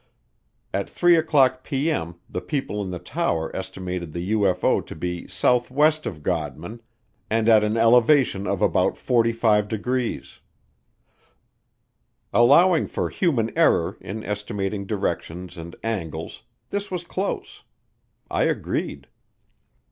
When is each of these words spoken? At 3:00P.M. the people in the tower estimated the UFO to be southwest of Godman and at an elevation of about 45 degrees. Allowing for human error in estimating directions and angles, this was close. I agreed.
At 0.73 0.87
3:00P.M. 0.87 2.15
the 2.27 2.41
people 2.41 2.81
in 2.81 2.89
the 2.89 2.97
tower 2.97 3.55
estimated 3.55 4.13
the 4.13 4.31
UFO 4.31 4.83
to 4.83 4.95
be 4.95 5.27
southwest 5.27 6.07
of 6.07 6.23
Godman 6.23 6.81
and 7.29 7.47
at 7.47 7.63
an 7.63 7.77
elevation 7.77 8.47
of 8.47 8.63
about 8.63 8.97
45 8.97 9.67
degrees. 9.67 10.39
Allowing 12.33 12.87
for 12.87 13.09
human 13.11 13.55
error 13.55 13.95
in 14.01 14.23
estimating 14.23 14.87
directions 14.87 15.55
and 15.55 15.75
angles, 15.83 16.41
this 16.71 16.89
was 16.89 17.03
close. 17.03 17.61
I 18.27 18.45
agreed. 18.45 19.05